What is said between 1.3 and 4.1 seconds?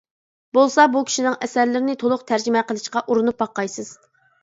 ئەسەرلىرىنى تولۇق تەرجىمە قىلىشقا ئۇرۇنۇپ باققايسىز.